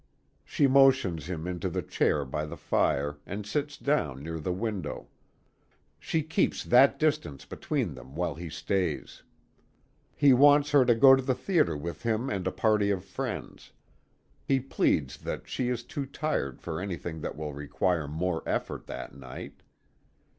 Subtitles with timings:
[0.43, 5.09] She motions him into the chair by the fire, and sits down near the window.
[5.99, 9.21] She keeps that distance between them while he stays.
[10.15, 13.73] He wants her to go to the theatre with him and a party of friends.
[14.43, 18.87] He pleads that she is too tired for anything that will require more of effort,
[18.87, 19.61] that night.